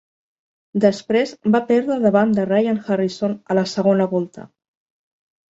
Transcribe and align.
Després 0.85 1.33
va 1.55 1.61
perdre 1.67 1.97
davant 2.05 2.33
de 2.39 2.47
Ryan 2.49 2.81
Harrison 2.87 3.37
a 3.53 3.59
la 3.61 3.67
segona 3.75 4.09
volta. 4.17 4.49